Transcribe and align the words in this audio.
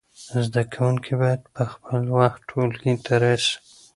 زده 0.45 0.63
کوونکي 0.73 1.13
باید 1.21 1.41
په 1.55 1.63
خپل 1.73 2.01
وخت 2.17 2.39
ټولګي 2.49 2.93
ته 3.05 3.13
راسی. 3.21 3.53